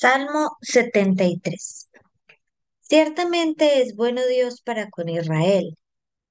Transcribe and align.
Salmo 0.00 0.56
73. 0.62 1.90
Ciertamente 2.80 3.82
es 3.82 3.94
bueno 3.94 4.26
Dios 4.26 4.62
para 4.62 4.88
con 4.88 5.08
Israel, 5.10 5.76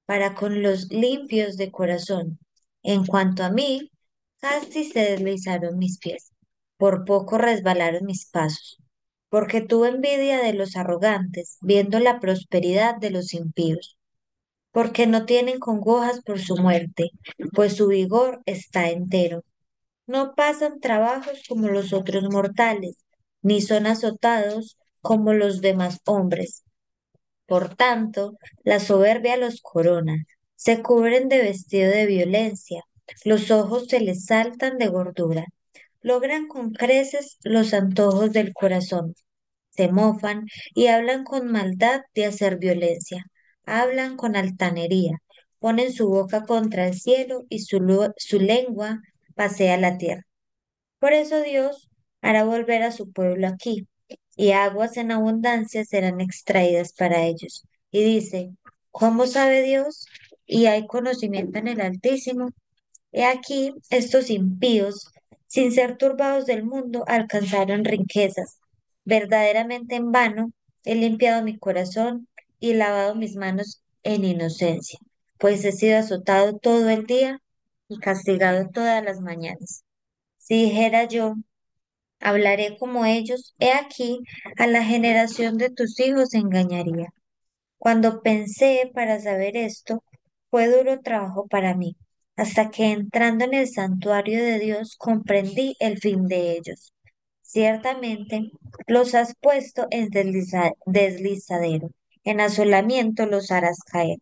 para 0.05 0.33
con 0.33 0.63
los 0.63 0.91
limpios 0.91 1.57
de 1.57 1.71
corazón. 1.71 2.39
En 2.81 3.05
cuanto 3.05 3.43
a 3.43 3.51
mí, 3.51 3.91
casi 4.39 4.83
se 4.85 5.01
deslizaron 5.01 5.77
mis 5.77 5.99
pies, 5.99 6.31
por 6.77 7.05
poco 7.05 7.37
resbalaron 7.37 8.05
mis 8.05 8.25
pasos, 8.25 8.77
porque 9.29 9.61
tuve 9.61 9.89
envidia 9.89 10.41
de 10.41 10.53
los 10.53 10.75
arrogantes, 10.75 11.57
viendo 11.61 11.99
la 11.99 12.19
prosperidad 12.19 12.97
de 12.97 13.11
los 13.11 13.33
impíos, 13.33 13.97
porque 14.71 15.05
no 15.05 15.25
tienen 15.25 15.59
congojas 15.59 16.21
por 16.21 16.39
su 16.39 16.57
muerte, 16.57 17.11
pues 17.53 17.75
su 17.75 17.87
vigor 17.87 18.41
está 18.45 18.89
entero. 18.89 19.43
No 20.07 20.33
pasan 20.35 20.79
trabajos 20.79 21.43
como 21.47 21.67
los 21.67 21.93
otros 21.93 22.23
mortales, 22.31 22.97
ni 23.41 23.61
son 23.61 23.87
azotados 23.87 24.77
como 25.01 25.33
los 25.33 25.61
demás 25.61 25.99
hombres. 26.05 26.63
Por 27.45 27.75
tanto, 27.75 28.37
la 28.63 28.79
soberbia 28.79 29.37
los 29.37 29.61
corona, 29.61 30.15
se 30.55 30.81
cubren 30.81 31.29
de 31.29 31.39
vestido 31.41 31.91
de 31.91 32.05
violencia, 32.05 32.83
los 33.25 33.51
ojos 33.51 33.87
se 33.89 33.99
les 33.99 34.25
saltan 34.25 34.77
de 34.77 34.87
gordura, 34.87 35.45
logran 36.01 36.47
con 36.47 36.71
creces 36.71 37.37
los 37.43 37.73
antojos 37.73 38.31
del 38.31 38.53
corazón, 38.53 39.15
se 39.69 39.89
mofan 39.91 40.45
y 40.73 40.87
hablan 40.87 41.23
con 41.23 41.51
maldad 41.51 42.01
de 42.13 42.25
hacer 42.25 42.57
violencia, 42.57 43.25
hablan 43.65 44.17
con 44.17 44.35
altanería, 44.35 45.17
ponen 45.59 45.93
su 45.93 46.09
boca 46.09 46.43
contra 46.45 46.87
el 46.87 46.95
cielo 46.99 47.43
y 47.49 47.59
su, 47.59 47.79
su 48.17 48.39
lengua 48.39 49.01
pasea 49.35 49.77
la 49.77 49.97
tierra. 49.97 50.23
Por 50.99 51.13
eso 51.13 51.41
Dios 51.41 51.90
hará 52.21 52.43
volver 52.43 52.83
a 52.83 52.91
su 52.91 53.11
pueblo 53.11 53.47
aquí, 53.47 53.87
y 54.35 54.51
aguas 54.51 54.97
en 54.97 55.11
abundancia 55.11 55.85
serán 55.85 56.21
extraídas 56.21 56.93
para 56.93 57.23
ellos. 57.23 57.63
Y 57.91 58.03
dice, 58.03 58.51
¿cómo 58.91 59.27
sabe 59.27 59.63
Dios? 59.63 60.05
Y 60.45 60.65
hay 60.67 60.87
conocimiento 60.87 61.59
en 61.59 61.67
el 61.67 61.81
Altísimo. 61.81 62.49
He 63.11 63.25
aquí, 63.25 63.73
estos 63.89 64.29
impíos, 64.29 65.11
sin 65.47 65.71
ser 65.71 65.97
turbados 65.97 66.45
del 66.45 66.63
mundo, 66.63 67.03
alcanzaron 67.07 67.83
riquezas. 67.85 68.59
Verdaderamente 69.03 69.95
en 69.95 70.11
vano 70.11 70.51
he 70.85 70.95
limpiado 70.95 71.43
mi 71.43 71.57
corazón 71.57 72.27
y 72.59 72.73
lavado 72.73 73.15
mis 73.15 73.35
manos 73.35 73.81
en 74.03 74.23
inocencia, 74.23 74.99
pues 75.37 75.65
he 75.65 75.71
sido 75.71 75.97
azotado 75.97 76.57
todo 76.57 76.89
el 76.89 77.05
día 77.05 77.41
y 77.87 77.99
castigado 77.99 78.69
todas 78.69 79.03
las 79.03 79.19
mañanas. 79.19 79.83
Si 80.37 80.65
dijera 80.65 81.05
yo, 81.05 81.35
hablaré 82.21 82.77
como 82.77 83.05
ellos, 83.05 83.55
he 83.59 83.71
aquí, 83.73 84.19
a 84.57 84.67
la 84.67 84.83
generación 84.83 85.57
de 85.57 85.69
tus 85.69 85.99
hijos 85.99 86.33
engañaría. 86.33 87.09
Cuando 87.77 88.21
pensé 88.21 88.91
para 88.93 89.19
saber 89.19 89.57
esto, 89.57 90.03
fue 90.49 90.67
duro 90.67 91.01
trabajo 91.01 91.47
para 91.47 91.75
mí, 91.75 91.97
hasta 92.37 92.69
que 92.71 92.91
entrando 92.91 93.45
en 93.45 93.53
el 93.55 93.67
santuario 93.69 94.43
de 94.43 94.59
Dios 94.59 94.95
comprendí 94.97 95.75
el 95.79 95.99
fin 95.99 96.27
de 96.27 96.53
ellos. 96.53 96.93
Ciertamente 97.41 98.51
los 98.87 99.15
has 99.15 99.35
puesto 99.41 99.87
en 99.91 100.09
desliza- 100.09 100.73
deslizadero, 100.85 101.91
en 102.23 102.41
asolamiento 102.41 103.25
los 103.25 103.51
harás 103.51 103.79
caer 103.91 104.17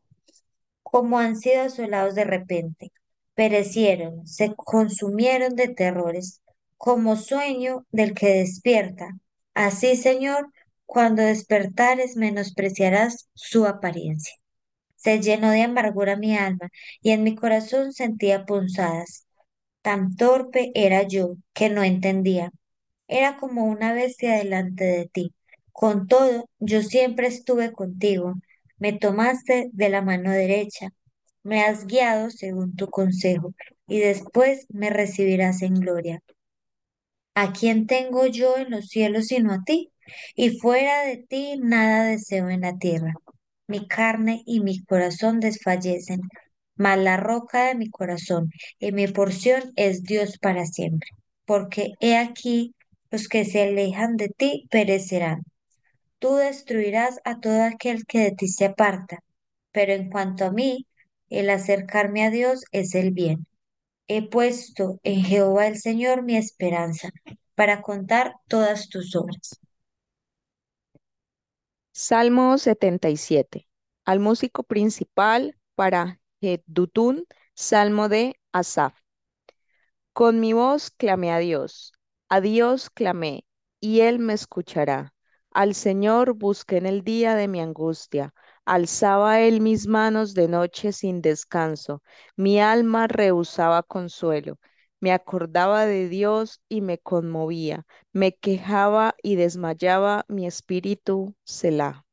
como 0.83 1.19
han 1.19 1.37
sido 1.37 1.61
asolados 1.63 2.15
de 2.15 2.23
repente. 2.25 2.91
Perecieron, 3.35 4.25
se 4.27 4.53
consumieron 4.55 5.55
de 5.55 5.69
terrores, 5.69 6.41
como 6.79 7.17
sueño 7.17 7.85
del 7.91 8.13
que 8.15 8.29
despierta. 8.35 9.09
Así, 9.53 9.97
Señor, 9.97 10.51
cuando 10.85 11.21
despertares 11.23 12.15
menospreciarás 12.15 13.29
su 13.33 13.67
apariencia. 13.67 14.33
Se 14.95 15.21
llenó 15.21 15.51
de 15.51 15.63
amargura 15.63 16.17
mi 16.17 16.37
alma, 16.37 16.69
y 17.01 17.11
en 17.11 17.23
mi 17.23 17.35
corazón 17.35 17.93
sentía 17.93 18.45
punzadas. 18.45 19.27
Tan 19.81 20.15
torpe 20.15 20.71
era 20.75 21.03
yo 21.03 21.35
que 21.53 21.69
no 21.69 21.83
entendía. 21.83 22.51
Era 23.07 23.37
como 23.37 23.65
una 23.65 23.93
bestia 23.93 24.35
delante 24.35 24.85
de 24.85 25.07
ti. 25.07 25.33
Con 25.73 26.07
todo, 26.07 26.49
yo 26.59 26.83
siempre 26.83 27.27
estuve 27.27 27.73
contigo. 27.73 28.35
Me 28.79 28.93
tomaste 28.93 29.69
de 29.73 29.89
la 29.89 30.01
mano 30.01 30.31
derecha. 30.31 30.89
Me 31.43 31.63
has 31.63 31.87
guiado 31.87 32.31
según 32.31 32.75
tu 32.75 32.89
consejo, 32.89 33.53
y 33.87 33.99
después 33.99 34.65
me 34.69 34.89
recibirás 34.91 35.61
en 35.63 35.75
gloria. 35.75 36.21
¿A 37.41 37.53
quién 37.53 37.87
tengo 37.87 38.25
yo 38.27 38.57
en 38.57 38.69
los 38.71 38.87
cielos 38.89 39.27
sino 39.27 39.53
a 39.53 39.63
ti? 39.63 39.91
Y 40.35 40.59
fuera 40.59 41.03
de 41.03 41.17
ti 41.17 41.55
nada 41.57 42.03
deseo 42.05 42.49
en 42.49 42.61
la 42.61 42.77
tierra. 42.77 43.13
Mi 43.67 43.87
carne 43.87 44.43
y 44.45 44.59
mi 44.59 44.83
corazón 44.83 45.39
desfallecen, 45.39 46.19
mas 46.75 46.97
la 46.99 47.15
roca 47.17 47.67
de 47.67 47.75
mi 47.75 47.89
corazón 47.89 48.49
y 48.77 48.91
mi 48.91 49.07
porción 49.07 49.71
es 49.77 50.03
Dios 50.03 50.37
para 50.39 50.65
siempre. 50.65 51.09
Porque 51.45 51.93
he 52.01 52.17
aquí, 52.17 52.75
los 53.09 53.29
que 53.29 53.45
se 53.45 53.63
alejan 53.63 54.17
de 54.17 54.27
ti 54.29 54.67
perecerán. 54.69 55.43
Tú 56.19 56.35
destruirás 56.35 57.19
a 57.25 57.39
todo 57.39 57.63
aquel 57.63 58.05
que 58.05 58.19
de 58.19 58.31
ti 58.31 58.49
se 58.49 58.65
aparta. 58.65 59.19
Pero 59.71 59.93
en 59.93 60.09
cuanto 60.09 60.45
a 60.45 60.51
mí, 60.51 60.87
el 61.29 61.49
acercarme 61.51 62.25
a 62.25 62.31
Dios 62.31 62.65
es 62.73 62.95
el 62.95 63.11
bien. 63.11 63.47
He 64.11 64.27
puesto 64.27 64.99
en 65.03 65.23
Jehová 65.23 65.67
el 65.67 65.77
Señor 65.77 66.23
mi 66.23 66.35
esperanza 66.35 67.11
para 67.53 67.83
contar 67.83 68.33
todas 68.47 68.89
tus 68.89 69.15
obras. 69.15 69.59
Salmo 71.91 72.57
77. 72.57 73.67
Al 74.05 74.19
músico 74.19 74.63
principal 74.63 75.55
para 75.75 76.19
Jedutún, 76.41 77.27
Salmo 77.53 78.09
de 78.09 78.39
Asaf. 78.51 78.99
Con 80.11 80.39
mi 80.39 80.53
voz 80.53 80.89
clamé 80.89 81.31
a 81.31 81.37
Dios, 81.37 81.93
a 82.29 82.41
Dios 82.41 82.89
clamé, 82.89 83.45
y 83.79 83.99
Él 83.99 84.17
me 84.17 84.33
escuchará. 84.33 85.13
Al 85.51 85.75
Señor 85.75 86.33
busqué 86.33 86.77
en 86.77 86.87
el 86.87 87.03
día 87.03 87.35
de 87.35 87.47
mi 87.47 87.61
angustia, 87.61 88.33
alzaba 88.69 89.41
Él 89.41 89.61
mis 89.61 89.87
manos 89.87 90.35
de 90.35 90.47
noche 90.47 90.91
sin 90.91 91.21
descanso, 91.23 92.03
mi 92.35 92.59
alma 92.61 93.07
rehusaba 93.07 93.81
consuelo, 93.81 94.59
me 94.99 95.11
acordaba 95.11 95.87
de 95.87 96.07
Dios 96.07 96.61
y 96.69 96.81
me 96.81 96.99
conmovía, 96.99 97.87
me 98.13 98.35
quejaba 98.35 99.15
y 99.23 99.37
desmayaba 99.37 100.23
mi 100.27 100.45
espíritu, 100.45 101.35
Selah. 101.43 102.05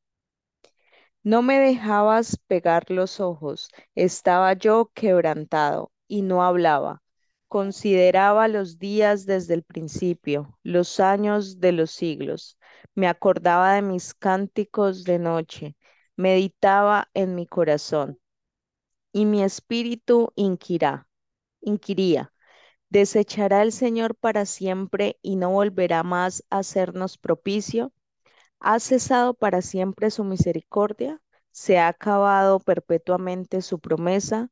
No 1.22 1.42
me 1.42 1.58
dejabas 1.58 2.38
pegar 2.46 2.90
los 2.90 3.20
ojos, 3.20 3.68
estaba 3.94 4.54
yo 4.54 4.90
quebrantado 4.94 5.92
y 6.08 6.22
no 6.22 6.42
hablaba. 6.42 7.02
Consideraba 7.48 8.48
los 8.48 8.78
días 8.78 9.26
desde 9.26 9.52
el 9.54 9.62
principio, 9.62 10.58
los 10.62 11.00
años 11.00 11.60
de 11.60 11.72
los 11.72 11.90
siglos. 11.90 12.58
Me 12.94 13.08
acordaba 13.08 13.74
de 13.74 13.82
mis 13.82 14.14
cánticos 14.14 15.04
de 15.04 15.18
noche, 15.18 15.76
meditaba 16.16 17.10
en 17.14 17.34
mi 17.34 17.46
corazón 17.46 18.18
y 19.12 19.24
mi 19.26 19.42
espíritu 19.42 20.32
inquirá, 20.36 21.08
inquiría. 21.60 22.32
¿Desechará 22.90 23.62
el 23.62 23.72
Señor 23.72 24.16
para 24.16 24.46
siempre 24.46 25.18
y 25.22 25.36
no 25.36 25.50
volverá 25.50 26.02
más 26.04 26.44
a 26.50 26.58
hacernos 26.60 27.18
propicio? 27.18 27.92
¿Ha 28.60 28.80
cesado 28.80 29.34
para 29.34 29.62
siempre 29.62 30.10
su 30.10 30.24
misericordia? 30.24 31.22
¿Se 31.52 31.78
ha 31.78 31.88
acabado 31.88 32.60
perpetuamente 32.60 33.62
su 33.62 33.80
promesa? 33.80 34.50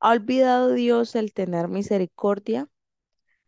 ¿Ha 0.00 0.12
olvidado 0.12 0.72
Dios 0.72 1.16
el 1.16 1.32
tener 1.34 1.68
misericordia? 1.68 2.68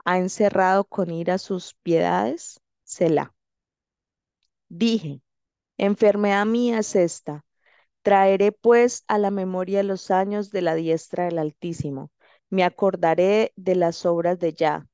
¿Ha 0.04 0.18
encerrado 0.18 0.84
con 0.84 1.10
ira 1.10 1.38
sus 1.38 1.74
piedades? 1.82 2.60
Selah. 2.84 3.34
Dije, 4.68 5.22
enfermedad 5.78 6.46
mía 6.46 6.80
es 6.80 6.96
esta. 6.96 7.43
Traeré 8.04 8.52
pues 8.52 9.02
a 9.08 9.18
la 9.18 9.32
memoria 9.32 9.82
los 9.82 10.12
años 10.12 10.52
de 10.52 10.62
la 10.62 10.76
diestra 10.76 11.24
del 11.24 11.38
Altísimo. 11.40 12.12
Me 12.48 12.62
acordaré 12.62 13.52
de 13.56 13.74
las 13.74 14.06
obras 14.06 14.38
de 14.38 14.52
Yah. 14.54 14.86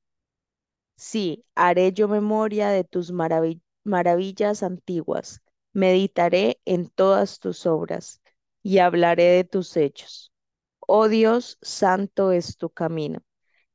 Sí, 0.95 1.45
haré 1.55 1.91
yo 1.93 2.07
memoria 2.07 2.69
de 2.69 2.83
tus 2.85 3.11
maravi- 3.11 3.61
maravillas 3.83 4.63
antiguas, 4.63 5.41
meditaré 5.73 6.61
en 6.65 6.87
todas 6.89 7.39
tus 7.39 7.65
obras 7.65 8.21
y 8.63 8.77
hablaré 8.79 9.23
de 9.25 9.43
tus 9.43 9.75
hechos. 9.77 10.31
Oh 10.79 11.07
Dios, 11.09 11.57
santo 11.61 12.31
es 12.33 12.57
tu 12.57 12.69
camino. 12.71 13.21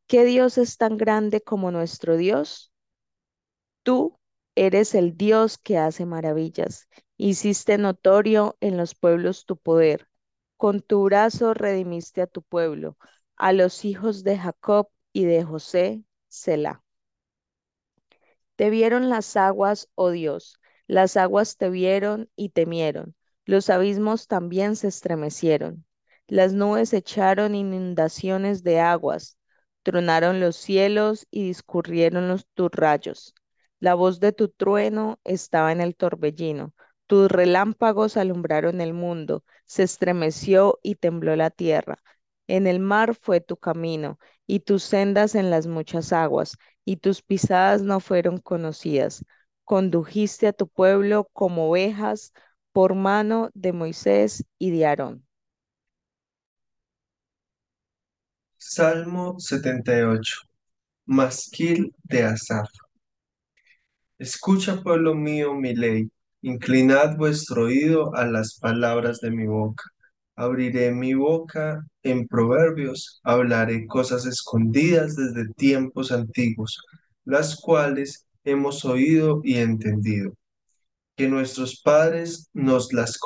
¿Qué 0.08 0.24
Dios 0.26 0.58
es 0.58 0.78
tan 0.78 0.96
grande 0.98 1.42
como 1.42 1.70
nuestro 1.72 2.16
Dios? 2.18 2.72
Tú 3.84 4.18
eres 4.56 4.94
el 4.96 5.16
Dios 5.16 5.58
que 5.58 5.78
hace 5.78 6.06
maravillas. 6.06 6.88
Hiciste 7.16 7.78
notorio 7.78 8.56
en 8.60 8.76
los 8.76 8.94
pueblos 8.96 9.46
tu 9.46 9.56
poder. 9.56 10.08
Con 10.56 10.80
tu 10.82 11.04
brazo 11.04 11.54
redimiste 11.54 12.22
a 12.22 12.26
tu 12.26 12.42
pueblo, 12.42 12.98
a 13.36 13.52
los 13.52 13.84
hijos 13.84 14.24
de 14.24 14.38
Jacob 14.38 14.88
y 15.12 15.24
de 15.26 15.44
José, 15.44 16.02
Selah. 16.28 16.82
Te 18.56 18.70
vieron 18.70 19.08
las 19.08 19.36
aguas, 19.36 19.88
oh 19.94 20.10
Dios, 20.10 20.60
las 20.86 21.16
aguas 21.16 21.56
te 21.56 21.70
vieron 21.70 22.30
y 22.36 22.50
temieron, 22.50 23.14
los 23.46 23.70
abismos 23.70 24.28
también 24.28 24.76
se 24.76 24.88
estremecieron. 24.88 25.86
Las 26.28 26.52
nubes 26.52 26.92
echaron 26.92 27.54
inundaciones 27.54 28.62
de 28.62 28.80
aguas, 28.80 29.38
tronaron 29.82 30.40
los 30.40 30.56
cielos 30.56 31.26
y 31.30 31.46
discurrieron 31.46 32.28
los 32.28 32.46
tus 32.54 32.70
rayos. 32.72 33.34
La 33.80 33.94
voz 33.94 34.20
de 34.20 34.32
tu 34.32 34.48
trueno 34.48 35.18
estaba 35.24 35.72
en 35.72 35.80
el 35.80 35.96
torbellino, 35.96 36.74
tus 37.06 37.30
relámpagos 37.30 38.16
alumbraron 38.16 38.80
el 38.80 38.92
mundo, 38.94 39.44
se 39.64 39.82
estremeció 39.84 40.78
y 40.82 40.96
tembló 40.96 41.36
la 41.36 41.50
tierra. 41.50 42.02
En 42.48 42.66
el 42.66 42.80
mar 42.80 43.14
fue 43.14 43.40
tu 43.40 43.56
camino, 43.56 44.18
y 44.46 44.60
tus 44.60 44.82
sendas 44.82 45.34
en 45.34 45.50
las 45.50 45.66
muchas 45.66 46.12
aguas, 46.12 46.56
y 46.84 46.96
tus 46.98 47.22
pisadas 47.22 47.82
no 47.82 48.00
fueron 48.00 48.38
conocidas. 48.38 49.24
Condujiste 49.64 50.48
a 50.48 50.52
tu 50.52 50.68
pueblo 50.68 51.28
como 51.32 51.70
ovejas 51.70 52.32
por 52.72 52.94
mano 52.94 53.50
de 53.54 53.72
Moisés 53.72 54.44
y 54.58 54.70
de 54.70 54.86
Aarón. 54.86 55.26
Salmo 58.58 59.38
78. 59.38 60.40
Masquil 61.06 61.94
de 62.04 62.24
Asaf. 62.24 62.68
Escucha, 64.18 64.82
pueblo 64.82 65.14
mío, 65.14 65.54
mi 65.54 65.74
ley. 65.74 66.10
Inclinad 66.40 67.16
vuestro 67.16 67.64
oído 67.64 68.14
a 68.14 68.24
las 68.24 68.58
palabras 68.58 69.20
de 69.20 69.30
mi 69.30 69.46
boca. 69.46 69.84
Abriré 70.36 70.90
mi 70.92 71.14
boca 71.14 71.86
en 72.02 72.26
proverbios, 72.26 73.20
hablaré 73.24 73.86
cosas 73.86 74.24
escondidas 74.26 75.16
desde 75.16 75.52
tiempos 75.54 76.12
antiguos, 76.12 76.78
las 77.24 77.56
cuales 77.56 78.26
hemos 78.44 78.84
oído 78.86 79.40
y 79.44 79.56
entendido. 79.56 80.32
Que 81.16 81.28
nuestros 81.28 81.80
padres 81.82 82.48
nos 82.54 82.92
las 82.94 83.18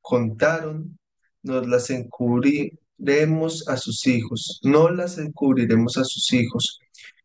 contaron, 0.00 0.98
nos 1.42 1.66
las 1.68 1.90
encubriremos 1.90 3.68
a 3.68 3.76
sus 3.76 4.06
hijos, 4.06 4.60
no 4.62 4.90
las 4.90 5.18
encubriremos 5.18 5.98
a 5.98 6.04
sus 6.04 6.32
hijos, 6.32 6.80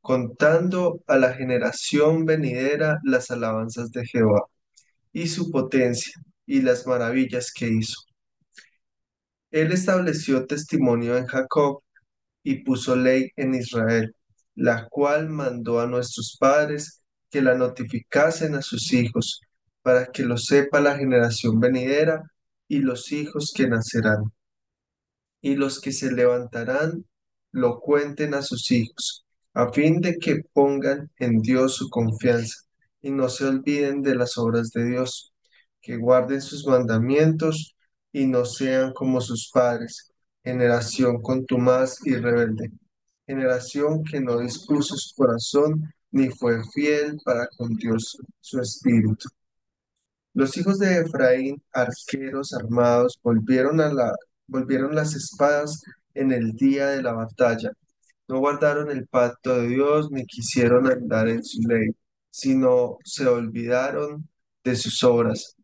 contando 0.05 1.01
a 1.07 1.17
la 1.17 1.33
generación 1.33 2.27
venidera 2.27 2.99
las 3.03 3.31
alabanzas 3.31 3.89
de 3.89 4.05
Jehová 4.05 4.43
y 5.11 5.25
su 5.25 5.49
potencia 5.49 6.13
y 6.45 6.61
las 6.61 6.85
maravillas 6.85 7.51
que 7.51 7.69
hizo. 7.69 8.01
Él 9.49 9.71
estableció 9.71 10.45
testimonio 10.45 11.17
en 11.17 11.25
Jacob 11.25 11.81
y 12.43 12.63
puso 12.63 12.95
ley 12.95 13.31
en 13.35 13.55
Israel, 13.55 14.15
la 14.53 14.87
cual 14.89 15.27
mandó 15.29 15.79
a 15.79 15.87
nuestros 15.87 16.37
padres 16.39 17.01
que 17.31 17.41
la 17.41 17.55
notificasen 17.55 18.53
a 18.53 18.61
sus 18.61 18.93
hijos, 18.93 19.41
para 19.81 20.11
que 20.11 20.21
lo 20.21 20.37
sepa 20.37 20.81
la 20.81 20.95
generación 20.95 21.59
venidera 21.59 22.21
y 22.67 22.77
los 22.77 23.11
hijos 23.11 23.51
que 23.55 23.67
nacerán 23.67 24.31
y 25.41 25.55
los 25.55 25.81
que 25.81 25.91
se 25.91 26.11
levantarán 26.11 27.05
lo 27.51 27.79
cuenten 27.79 28.35
a 28.35 28.43
sus 28.43 28.69
hijos, 28.69 29.24
a 29.55 29.71
fin 29.71 30.01
de 30.01 30.17
que 30.17 30.41
pongan 30.53 31.09
en 31.17 31.41
Dios 31.41 31.75
su 31.77 31.89
confianza 31.89 32.59
y 33.01 33.11
no 33.11 33.29
se 33.29 33.45
olviden 33.45 34.01
de 34.01 34.15
las 34.15 34.37
obras 34.37 34.69
de 34.71 34.85
Dios, 34.85 35.33
que 35.81 35.97
guarden 35.97 36.41
sus 36.41 36.67
mandamientos 36.67 37.75
y 38.11 38.27
no 38.27 38.45
sean 38.45 38.93
como 38.93 39.21
sus 39.21 39.49
padres, 39.53 40.11
generación 40.43 41.21
contumaz 41.21 41.97
y 42.05 42.15
rebelde, 42.15 42.71
generación 43.25 44.03
que 44.03 44.19
no 44.19 44.39
dispuso 44.39 44.95
su 44.97 45.15
corazón 45.15 45.93
ni 46.11 46.29
fue 46.29 46.61
fiel 46.73 47.17
para 47.23 47.47
con 47.57 47.75
Dios 47.75 48.17
su 48.39 48.59
espíritu. 48.59 49.29
Los 50.33 50.57
hijos 50.57 50.79
de 50.79 50.97
Efraín, 50.99 51.63
arqueros 51.71 52.53
armados, 52.53 53.17
volvieron 53.23 53.79
a 53.79 53.93
la, 53.93 54.13
volvieron 54.47 54.93
las 54.95 55.15
espadas 55.15 55.81
en 56.13 56.31
el 56.33 56.51
día 56.53 56.87
de 56.87 57.01
la 57.01 57.13
batalla. 57.13 57.71
No 58.27 58.39
guardaron 58.39 58.91
el 58.91 59.07
pacto 59.07 59.55
de 59.59 59.67
Dios 59.67 60.11
ni 60.11 60.25
quisieron 60.25 60.87
andar 60.87 61.27
en 61.27 61.43
su 61.43 61.61
ley, 61.67 61.89
sino 62.29 62.97
se 63.03 63.27
olvidaron 63.27 64.27
de 64.63 64.75
sus 64.75 65.03
obras 65.03 65.55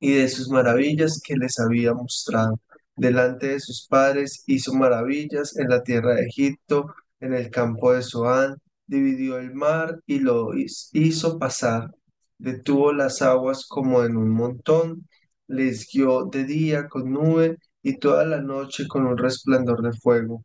y 0.00 0.12
de 0.14 0.28
sus 0.28 0.48
maravillas 0.50 1.20
que 1.24 1.36
les 1.36 1.58
había 1.60 1.94
mostrado. 1.94 2.60
Delante 2.96 3.48
de 3.48 3.60
sus 3.60 3.86
padres 3.88 4.42
hizo 4.46 4.72
maravillas 4.74 5.56
en 5.58 5.68
la 5.68 5.82
tierra 5.82 6.14
de 6.14 6.26
Egipto, 6.26 6.94
en 7.20 7.34
el 7.34 7.50
campo 7.50 7.92
de 7.92 8.02
Zoán, 8.02 8.56
dividió 8.86 9.38
el 9.38 9.54
mar 9.54 10.00
y 10.06 10.20
lo 10.20 10.52
hiz- 10.54 10.88
hizo 10.92 11.38
pasar, 11.38 11.90
detuvo 12.38 12.92
las 12.92 13.22
aguas 13.22 13.66
como 13.66 14.02
en 14.04 14.16
un 14.16 14.30
montón, 14.30 15.08
les 15.48 15.86
guió 15.92 16.24
de 16.26 16.44
día 16.44 16.88
con 16.88 17.10
nube 17.12 17.58
y 17.82 17.98
toda 17.98 18.24
la 18.26 18.40
noche 18.40 18.86
con 18.88 19.06
un 19.06 19.16
resplandor 19.18 19.82
de 19.82 19.92
fuego. 19.98 20.44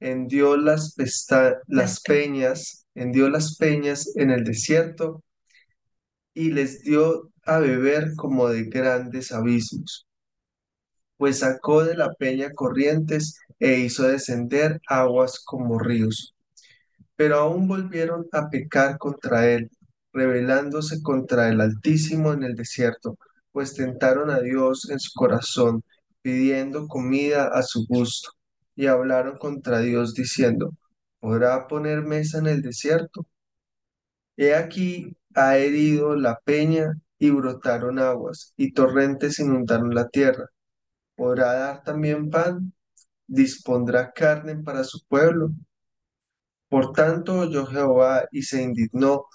Hendió 0.00 0.56
las, 0.56 0.94
pesta- 0.94 1.60
las 1.68 2.00
peñas, 2.02 2.86
hendió 2.94 3.30
las 3.30 3.56
peñas 3.56 4.10
en 4.16 4.30
el 4.30 4.44
desierto 4.44 5.22
y 6.32 6.52
les 6.52 6.80
dio 6.84 7.30
a 7.44 7.58
beber 7.58 8.14
como 8.16 8.48
de 8.48 8.64
grandes 8.64 9.30
abismos 9.30 10.06
pues 11.16 11.40
sacó 11.40 11.84
de 11.84 11.96
la 11.96 12.12
peña 12.14 12.52
corrientes 12.54 13.38
e 13.58 13.80
hizo 13.80 14.04
descender 14.08 14.80
aguas 14.88 15.40
como 15.44 15.78
ríos. 15.78 16.34
Pero 17.16 17.36
aún 17.38 17.68
volvieron 17.68 18.26
a 18.32 18.50
pecar 18.50 18.98
contra 18.98 19.48
él, 19.50 19.70
rebelándose 20.12 21.02
contra 21.02 21.48
el 21.50 21.60
Altísimo 21.60 22.32
en 22.32 22.44
el 22.44 22.56
desierto, 22.56 23.18
pues 23.52 23.74
tentaron 23.74 24.30
a 24.30 24.40
Dios 24.40 24.90
en 24.90 25.00
su 25.00 25.12
corazón, 25.14 25.84
pidiendo 26.22 26.88
comida 26.88 27.48
a 27.48 27.62
su 27.62 27.86
gusto, 27.88 28.30
y 28.78 28.86
hablaron 28.86 29.38
contra 29.38 29.80
Dios 29.80 30.14
diciendo, 30.14 30.72
¿podrá 31.20 31.68
poner 31.68 32.02
mesa 32.02 32.38
en 32.38 32.46
el 32.48 32.62
desierto? 32.62 33.26
He 34.38 34.54
aquí 34.54 35.16
ha 35.34 35.58
herido 35.58 36.16
la 36.16 36.38
peña 36.44 36.94
y 37.18 37.30
brotaron 37.30 37.98
aguas, 37.98 38.54
y 38.56 38.72
torrentes 38.72 39.38
inundaron 39.38 39.94
la 39.94 40.08
tierra 40.08 40.46
podrá 41.18 41.52
dar 41.54 41.82
también 41.82 42.30
pan, 42.30 42.72
dispondrá 43.26 44.12
carne 44.12 44.56
para 44.64 44.84
su 44.84 45.00
pueblo. 45.08 45.50
Por 46.68 46.92
tanto 46.92 47.40
oyó 47.40 47.66
Jehová 47.66 48.26
y 48.32 48.42
se 48.42 48.62
indignó, 48.62 49.26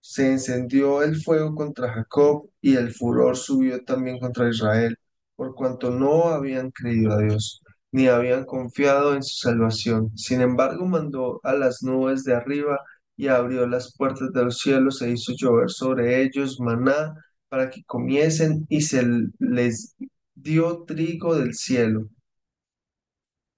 se 0.00 0.32
encendió 0.32 1.02
el 1.02 1.16
fuego 1.22 1.54
contra 1.54 1.92
Jacob 1.92 2.50
y 2.60 2.76
el 2.76 2.92
furor 2.94 3.36
subió 3.36 3.84
también 3.84 4.18
contra 4.18 4.48
Israel, 4.48 4.96
por 5.36 5.54
cuanto 5.54 5.90
no 5.90 6.28
habían 6.28 6.70
creído 6.70 7.12
a 7.12 7.18
Dios, 7.22 7.62
ni 7.98 8.06
habían 8.06 8.44
confiado 8.44 9.16
en 9.16 9.24
su 9.24 9.38
salvación. 9.48 10.16
Sin 10.16 10.40
embargo, 10.40 10.86
mandó 10.86 11.40
a 11.42 11.52
las 11.54 11.82
nubes 11.82 12.22
de 12.22 12.32
arriba 12.32 12.78
y 13.16 13.26
abrió 13.26 13.66
las 13.66 13.92
puertas 13.96 14.32
de 14.32 14.44
los 14.44 14.58
cielos 14.58 15.02
e 15.02 15.10
hizo 15.10 15.32
llover 15.36 15.68
sobre 15.68 16.22
ellos 16.22 16.60
maná 16.60 17.12
para 17.48 17.70
que 17.70 17.82
comiesen 17.84 18.64
y 18.68 18.82
se 18.82 19.04
les 19.40 19.96
dio 20.36 20.84
trigo 20.84 21.34
del 21.34 21.54
cielo. 21.54 22.08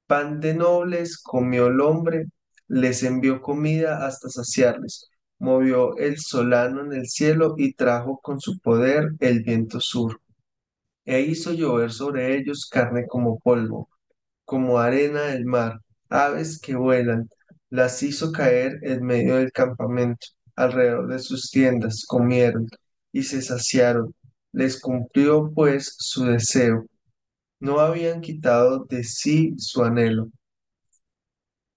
Pan 0.07 0.41
de 0.41 0.55
nobles 0.55 1.19
comió 1.19 1.67
el 1.67 1.83
hombre, 1.83 2.25
les 2.67 3.03
envió 3.03 3.43
comida 3.43 4.07
hasta 4.07 4.31
saciarles. 4.31 5.11
Movió 5.39 5.99
el 5.99 6.17
solano 6.19 6.81
en 6.81 6.95
el 6.95 7.07
cielo 7.07 7.57
y 7.59 7.75
trajo 7.75 8.19
con 8.23 8.41
su 8.41 8.59
poder 8.61 9.11
el 9.21 9.43
viento 9.43 9.81
sur. 9.81 10.19
E 11.05 11.21
hizo 11.21 11.53
llover 11.53 11.93
sobre 11.93 12.37
ellos 12.39 12.67
carne 12.71 13.07
como 13.07 13.39
polvo, 13.39 13.90
como 14.51 14.81
arena 14.81 15.27
del 15.27 15.45
mar, 15.47 15.81
aves 16.09 16.59
que 16.61 16.75
vuelan. 16.75 17.29
Las 17.71 18.03
hizo 18.03 18.33
caer 18.33 18.81
en 18.83 19.05
medio 19.05 19.37
del 19.37 19.53
campamento, 19.53 20.27
alrededor 20.57 21.07
de 21.07 21.21
sus 21.21 21.53
tiendas, 21.53 22.05
comieron 22.05 22.67
y 23.13 23.23
se 23.23 23.43
saciaron. 23.43 24.13
Les 24.53 24.81
cumplió 24.81 25.53
pues 25.55 25.95
su 25.99 26.25
deseo. 26.25 26.85
No 27.61 27.79
habían 27.81 28.21
quitado 28.21 28.87
de 28.89 29.05
sí 29.05 29.55
su 29.57 29.85
anhelo. 29.85 30.31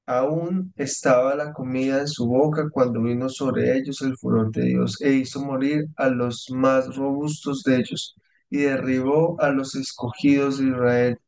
Aún 0.07 0.73
estaba 0.75 1.35
la 1.35 1.53
comida 1.53 1.99
en 1.99 2.07
su 2.07 2.25
boca 2.25 2.69
cuando 2.71 3.03
vino 3.03 3.29
sobre 3.29 3.77
ellos 3.77 4.01
el 4.01 4.17
furor 4.17 4.51
de 4.51 4.63
Dios 4.63 4.99
e 4.99 5.13
hizo 5.13 5.45
morir 5.45 5.85
a 5.95 6.09
los 6.09 6.47
más 6.49 6.95
robustos 6.95 7.61
de 7.63 7.77
ellos 7.77 8.15
y 8.49 8.63
derribó 8.63 9.39
a 9.39 9.49
los 9.49 9.75
escogidos 9.75 10.57
de 10.57 10.69
Israel. 10.69 11.19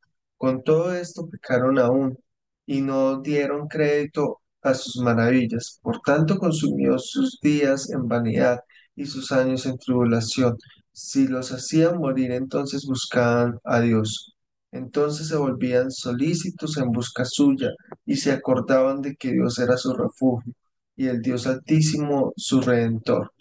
Con 0.46 0.64
todo 0.64 0.94
esto 0.94 1.28
pecaron 1.28 1.80
aún 1.80 2.20
y 2.68 2.82
no 2.82 3.20
dieron 3.20 3.68
crédito 3.68 4.42
a 4.62 4.76
sus 4.76 4.98
maravillas. 5.02 5.80
Por 5.82 6.02
tanto, 6.02 6.38
consumió 6.38 7.00
sus 7.00 7.40
días 7.42 7.90
en 7.90 8.08
vanidad 8.08 8.60
y 8.96 9.08
sus 9.08 9.32
años 9.32 9.66
en 9.66 9.80
tribulación. 9.80 10.56
Si 10.92 11.28
los 11.28 11.52
hacían 11.52 11.98
morir, 11.98 12.32
entonces 12.32 12.86
buscaban 12.86 13.58
a 13.64 13.80
Dios. 13.82 14.36
Entonces 14.72 15.30
se 15.30 15.36
volvían 15.36 15.90
solícitos 15.90 16.78
en 16.78 16.92
busca 16.92 17.26
suya 17.26 17.72
y 18.06 18.18
se 18.18 18.32
acordaban 18.32 19.02
de 19.02 19.16
que 19.16 19.32
Dios 19.32 19.58
era 19.58 19.78
su 19.78 19.94
refugio 19.96 20.54
y 20.96 21.08
el 21.08 21.24
Dios 21.24 21.48
Altísimo 21.48 22.34
su 22.38 22.62
redentor. 22.62 23.32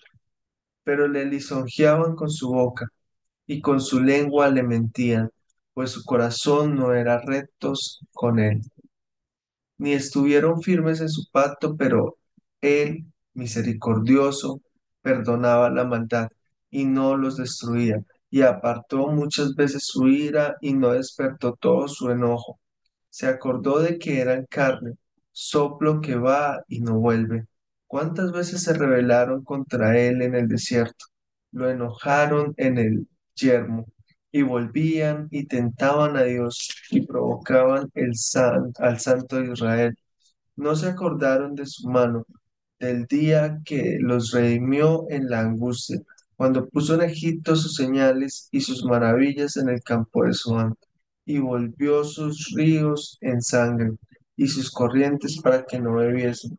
pero 0.84 1.08
le 1.08 1.26
lisonjeaban 1.26 2.14
con 2.16 2.30
su 2.30 2.48
boca 2.50 2.88
y 3.46 3.60
con 3.60 3.80
su 3.80 4.00
lengua 4.00 4.48
le 4.50 4.62
mentían, 4.62 5.30
pues 5.74 5.90
su 5.90 6.04
corazón 6.04 6.76
no 6.76 6.94
era 6.94 7.20
rectos 7.20 8.00
con 8.12 8.38
él 8.38 8.62
ni 9.78 9.92
estuvieron 9.92 10.62
firmes 10.62 11.00
en 11.00 11.08
su 11.08 11.30
pacto, 11.30 11.76
pero 11.76 12.16
él, 12.60 13.06
misericordioso, 13.34 14.60
perdonaba 15.02 15.70
la 15.70 15.84
maldad 15.84 16.28
y 16.70 16.84
no 16.84 17.16
los 17.16 17.36
destruía, 17.36 18.02
y 18.30 18.42
apartó 18.42 19.08
muchas 19.08 19.54
veces 19.54 19.84
su 19.86 20.08
ira 20.08 20.56
y 20.60 20.74
no 20.74 20.90
despertó 20.92 21.54
todo 21.60 21.88
su 21.88 22.10
enojo. 22.10 22.58
Se 23.10 23.26
acordó 23.28 23.80
de 23.80 23.98
que 23.98 24.20
eran 24.20 24.46
carne, 24.46 24.94
soplo 25.32 26.00
que 26.00 26.16
va 26.16 26.62
y 26.68 26.80
no 26.80 26.98
vuelve. 26.98 27.46
¿Cuántas 27.86 28.32
veces 28.32 28.62
se 28.62 28.74
rebelaron 28.74 29.44
contra 29.44 29.98
él 29.98 30.22
en 30.22 30.34
el 30.34 30.48
desierto? 30.48 31.06
Lo 31.52 31.70
enojaron 31.70 32.54
en 32.56 32.78
el 32.78 33.08
yermo 33.36 33.86
y 34.34 34.42
volvían 34.42 35.28
y 35.30 35.46
tentaban 35.46 36.16
a 36.16 36.24
Dios 36.24 36.68
y 36.90 37.06
provocaban 37.06 37.88
el 37.94 38.16
san- 38.16 38.72
al 38.80 38.98
Santo 38.98 39.36
de 39.40 39.52
Israel. 39.52 39.96
No 40.56 40.74
se 40.74 40.88
acordaron 40.88 41.54
de 41.54 41.66
su 41.66 41.88
mano, 41.88 42.26
del 42.80 43.06
día 43.06 43.60
que 43.64 43.98
los 44.00 44.32
redimió 44.32 45.06
en 45.08 45.30
la 45.30 45.40
angustia, 45.40 46.00
cuando 46.36 46.68
puso 46.68 46.96
en 46.96 47.02
Egipto 47.02 47.54
sus 47.54 47.76
señales 47.76 48.48
y 48.50 48.60
sus 48.60 48.84
maravillas 48.84 49.56
en 49.56 49.68
el 49.68 49.80
campo 49.84 50.24
de 50.24 50.34
Zoán, 50.34 50.74
y 51.24 51.38
volvió 51.38 52.02
sus 52.02 52.52
ríos 52.56 53.18
en 53.20 53.40
sangre 53.40 53.92
y 54.36 54.48
sus 54.48 54.72
corrientes 54.72 55.40
para 55.40 55.64
que 55.64 55.78
no 55.78 55.94
bebiesen. 55.94 56.58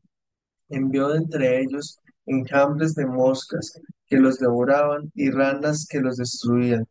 Envió 0.70 1.10
de 1.10 1.18
entre 1.18 1.62
ellos 1.62 2.00
enjambres 2.26 2.96
de 2.96 3.06
moscas 3.06 3.82
que 4.08 4.18
los 4.18 4.40
devoraban 4.40 5.12
y 5.14 5.30
ranas 5.30 5.86
que 5.90 6.00
los 6.00 6.16
destruían. 6.18 6.88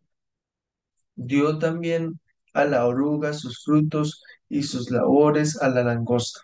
Dio 1.16 1.59
también 1.59 2.21
a 2.52 2.64
la 2.64 2.87
oruga 2.87 3.33
sus 3.33 3.64
frutos 3.64 4.23
y 4.49 4.62
sus 4.62 4.90
labores 4.90 5.61
a 5.61 5.68
la 5.68 5.85
langosta. 5.85 6.40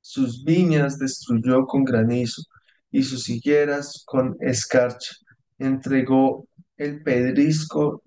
Sus 0.00 0.44
viñas 0.44 0.98
destruyó 0.98 1.66
con 1.66 1.84
granizo 1.84 2.42
y 2.90 3.02
sus 3.02 3.28
higueras 3.28 4.02
con 4.06 4.36
escarcha. 4.40 5.14
Entregó 5.58 6.46
el 6.76 7.02
pedrisco, 7.02 8.02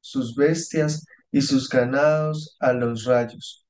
sus 0.00 0.34
bestias 0.34 1.04
y 1.30 1.42
sus 1.42 1.68
ganados 1.68 2.56
a 2.60 2.72
los 2.72 3.04
rayos. 3.04 3.66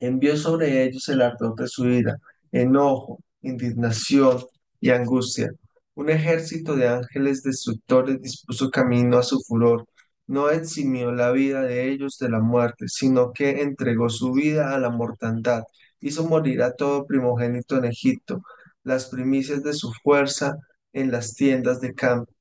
Envió 0.00 0.36
sobre 0.36 0.84
ellos 0.84 1.08
el 1.08 1.22
ardor 1.22 1.54
de 1.56 1.68
su 1.68 1.88
ira, 1.88 2.16
enojo, 2.52 3.20
indignación 3.42 4.44
y 4.80 4.90
angustia. 4.90 5.50
Un 5.94 6.10
ejército 6.10 6.76
de 6.76 6.88
ángeles 6.88 7.42
destructores 7.42 8.20
dispuso 8.20 8.70
camino 8.70 9.18
a 9.18 9.22
su 9.22 9.40
furor. 9.40 9.86
No 10.26 10.50
eximió 10.50 11.12
la 11.12 11.30
vida 11.32 11.62
de 11.62 11.90
ellos 11.90 12.18
de 12.18 12.28
la 12.30 12.40
muerte, 12.40 12.88
sino 12.88 13.32
que 13.32 13.62
entregó 13.62 14.08
su 14.08 14.32
vida 14.32 14.74
a 14.74 14.78
la 14.78 14.90
mortandad. 14.90 15.62
Hizo 16.00 16.26
morir 16.28 16.62
a 16.62 16.72
todo 16.74 17.06
primogénito 17.06 17.76
en 17.76 17.86
Egipto, 17.86 18.42
las 18.82 19.06
primicias 19.06 19.62
de 19.62 19.72
su 19.72 19.92
fuerza 20.02 20.56
en 20.92 21.10
las 21.12 21.34
tiendas 21.34 21.80
de 21.80 21.94
campo. 21.94 22.32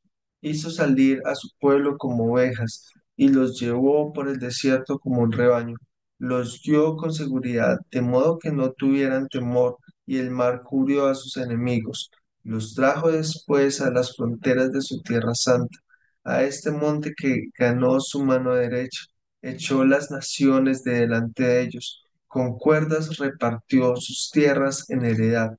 Hizo 0.42 0.70
salir 0.72 1.22
a 1.26 1.36
su 1.36 1.50
pueblo 1.60 1.98
como 1.98 2.32
ovejas 2.34 2.90
y 3.16 3.30
los 3.30 3.60
llevó 3.60 4.14
por 4.14 4.28
el 4.30 4.40
desierto 4.40 5.00
como 5.00 5.22
un 5.22 5.32
rebaño 5.32 5.78
los 6.18 6.62
guió 6.64 6.96
con 6.96 7.14
seguridad, 7.14 7.78
de 7.92 8.02
modo 8.02 8.40
que 8.40 8.52
no 8.52 8.72
tuvieran 8.72 9.28
temor, 9.28 9.78
y 10.06 10.18
el 10.18 10.32
mar 10.32 10.64
cubrió 10.64 11.08
a 11.08 11.16
sus 11.16 11.38
enemigos. 11.38 12.12
Los 12.44 12.74
trajo 12.76 13.12
después 13.12 13.82
a 13.82 13.92
las 13.92 14.16
fronteras 14.16 14.72
de 14.72 14.82
su 14.82 15.02
tierra 15.02 15.34
santa, 15.36 15.78
a 16.26 16.44
este 16.44 16.72
monte 16.72 17.14
que 17.16 17.46
ganó 17.58 18.00
su 18.02 18.24
mano 18.26 18.56
derecha. 18.56 19.06
Echó 19.42 19.86
las 19.86 20.12
naciones 20.12 20.84
de 20.84 21.02
delante 21.02 21.44
de 21.44 21.62
ellos, 21.62 22.04
con 22.28 22.58
cuerdas 22.58 23.18
repartió 23.18 23.96
sus 23.98 24.32
tierras 24.32 24.90
en 24.90 25.06
heredad, 25.06 25.52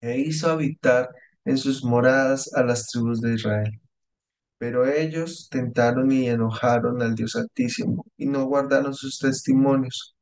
e 0.00 0.18
hizo 0.20 0.50
habitar 0.50 1.10
en 1.44 1.58
sus 1.58 1.84
moradas 1.84 2.52
a 2.54 2.62
las 2.64 2.88
tribus 2.88 3.20
de 3.20 3.34
Israel. 3.34 3.80
Pero 4.58 4.86
ellos 4.86 5.48
tentaron 5.50 6.10
y 6.12 6.28
enojaron 6.28 7.02
al 7.02 7.14
Dios 7.14 7.36
Altísimo 7.36 8.06
y 8.16 8.26
no 8.26 8.46
guardaron 8.46 8.94
sus 8.94 9.18
testimonios, 9.18 10.16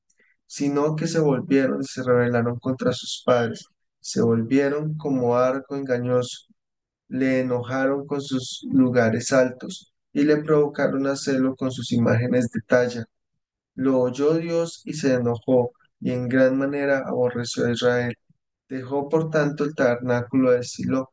sino 0.47 0.97
que 0.97 1.07
se 1.07 1.21
volvieron 1.21 1.83
y 1.83 1.87
se 1.87 2.02
rebelaron 2.02 2.59
contra 2.59 2.92
sus 2.92 3.23
padres, 3.25 3.64
se 4.00 4.21
volvieron 4.23 4.97
como 4.99 5.37
arco 5.37 5.76
engañoso, 5.76 6.51
le 7.12 7.40
enojaron 7.40 8.07
con 8.07 8.21
sus 8.23 8.66
lugares 8.73 9.33
altos 9.33 9.92
y 10.12 10.25
le 10.25 10.38
provocaron 10.38 11.07
a 11.07 11.16
celo 11.16 11.54
con 11.57 11.71
sus 11.73 11.92
imágenes 11.92 12.50
de 12.50 12.61
talla. 12.66 13.04
Lo 13.75 14.00
oyó 14.00 14.35
Dios 14.35 14.83
y 14.85 14.95
se 14.95 15.14
enojó 15.14 15.73
y 16.00 16.12
en 16.12 16.28
gran 16.28 16.57
manera 16.59 16.99
aborreció 17.07 17.66
a 17.66 17.73
Israel. 17.73 18.14
Dejó 18.69 19.09
por 19.09 19.31
tanto 19.31 19.64
el 19.64 19.75
tabernáculo 19.75 20.52
de 20.52 20.62
Silo 20.64 21.12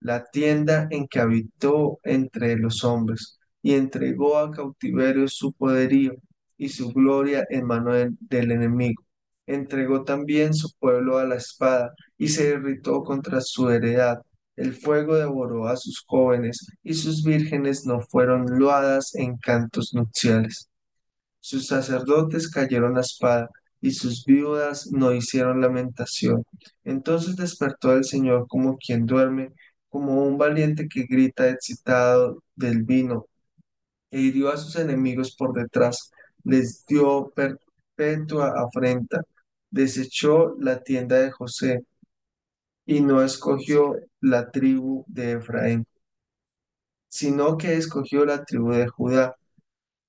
la 0.00 0.24
tienda 0.24 0.88
en 0.90 1.06
que 1.08 1.20
habitó 1.20 1.98
entre 2.04 2.56
los 2.56 2.84
hombres, 2.84 3.38
y 3.62 3.74
entregó 3.74 4.38
a 4.38 4.50
cautiverio 4.50 5.28
su 5.28 5.52
poderío 5.52 6.14
y 6.56 6.68
su 6.70 6.92
gloria 6.92 7.46
en 7.50 7.66
mano 7.66 7.94
de- 7.94 8.10
del 8.20 8.50
enemigo. 8.52 9.02
Entregó 9.46 10.04
también 10.04 10.54
su 10.54 10.70
pueblo 10.78 11.18
a 11.18 11.24
la 11.24 11.36
espada 11.36 11.94
y 12.18 12.28
se 12.28 12.50
irritó 12.50 13.02
contra 13.04 13.40
su 13.40 13.70
heredad. 13.70 14.18
El 14.56 14.74
fuego 14.74 15.16
devoró 15.16 15.66
a 15.66 15.76
sus 15.76 16.04
jóvenes 16.06 16.66
y 16.82 16.94
sus 16.94 17.24
vírgenes 17.24 17.86
no 17.86 18.00
fueron 18.00 18.58
loadas 18.58 19.14
en 19.14 19.36
cantos 19.38 19.94
nupciales. 19.94 20.68
Sus 21.40 21.66
sacerdotes 21.66 22.50
cayeron 22.50 22.98
a 22.98 23.00
espada 23.00 23.50
y 23.80 23.92
sus 23.92 24.24
viudas 24.24 24.90
no 24.92 25.12
hicieron 25.12 25.60
lamentación. 25.60 26.44
Entonces 26.84 27.36
despertó 27.36 27.92
el 27.94 28.04
Señor 28.04 28.46
como 28.48 28.76
quien 28.78 29.06
duerme, 29.06 29.52
como 29.88 30.24
un 30.24 30.38
valiente 30.38 30.88
que 30.88 31.04
grita 31.04 31.48
excitado 31.48 32.42
del 32.54 32.82
vino, 32.84 33.26
e 34.10 34.20
hirió 34.20 34.50
a 34.52 34.56
sus 34.56 34.76
enemigos 34.76 35.34
por 35.36 35.52
detrás, 35.54 36.10
les 36.44 36.84
dio 36.86 37.32
perpetua 37.34 38.54
afrenta, 38.56 39.22
desechó 39.70 40.54
la 40.58 40.82
tienda 40.82 41.16
de 41.16 41.30
José 41.30 41.84
y 42.92 43.00
no 43.00 43.22
escogió 43.22 43.96
la 44.20 44.50
tribu 44.50 45.04
de 45.08 45.32
Efraín, 45.32 45.86
sino 47.08 47.56
que 47.56 47.76
escogió 47.76 48.24
la 48.26 48.44
tribu 48.44 48.72
de 48.72 48.88
Judá 48.88 49.36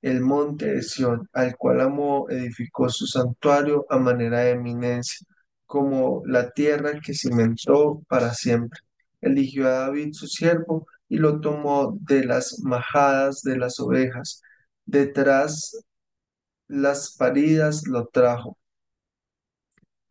el 0.01 0.21
monte 0.21 0.65
de 0.67 0.81
Sión, 0.83 1.29
al 1.33 1.55
cual 1.57 1.81
amó, 1.81 2.29
edificó 2.29 2.89
su 2.89 3.07
santuario 3.07 3.85
a 3.89 3.97
manera 3.99 4.41
de 4.41 4.51
eminencia, 4.51 5.25
como 5.65 6.23
la 6.25 6.51
tierra 6.51 6.99
que 7.01 7.13
cimentó 7.13 8.03
para 8.09 8.33
siempre. 8.33 8.79
Eligió 9.21 9.67
a 9.67 9.71
David 9.87 10.13
su 10.13 10.27
siervo 10.27 10.87
y 11.09 11.17
lo 11.19 11.39
tomó 11.41 11.97
de 12.01 12.25
las 12.25 12.59
majadas 12.63 13.43
de 13.43 13.57
las 13.57 13.79
ovejas. 13.79 14.41
Detrás 14.85 15.85
las 16.67 17.15
paridas 17.17 17.87
lo 17.87 18.07
trajo, 18.07 18.57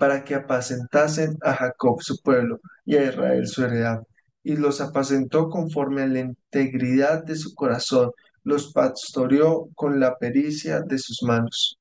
para 0.02 0.24
que 0.24 0.34
apacentasen 0.34 1.38
a 1.42 1.54
Jacob 1.54 2.02
su 2.02 2.20
pueblo 2.22 2.58
y 2.84 2.96
a 2.96 3.04
Israel 3.04 3.46
su 3.46 3.62
heredad. 3.62 4.02
Y 4.42 4.56
los 4.56 4.80
apacentó 4.80 5.48
conforme 5.48 6.02
a 6.02 6.08
la 6.08 6.18
integridad 6.18 7.22
de 7.22 7.36
su 7.36 7.54
corazón, 7.54 8.10
los 8.42 8.72
pastoreó 8.72 9.68
con 9.76 10.00
la 10.00 10.18
pericia 10.18 10.80
de 10.80 10.98
sus 10.98 11.22
manos. 11.22 11.78